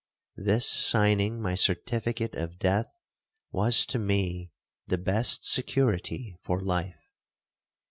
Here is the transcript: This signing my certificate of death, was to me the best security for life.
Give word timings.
This 0.37 0.67
signing 0.67 1.39
my 1.39 1.53
certificate 1.53 2.33
of 2.33 2.57
death, 2.57 2.97
was 3.51 3.85
to 3.85 3.99
me 3.99 4.51
the 4.87 4.97
best 4.97 5.47
security 5.47 6.35
for 6.41 6.59
life. 6.59 7.07